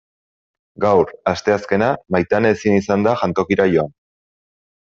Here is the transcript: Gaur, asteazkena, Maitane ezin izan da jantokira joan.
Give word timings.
Gaur, 0.85 1.11
asteazkena, 1.31 1.91
Maitane 2.17 2.53
ezin 2.57 2.81
izan 2.81 3.07
da 3.09 3.17
jantokira 3.25 3.71
joan. 3.77 3.95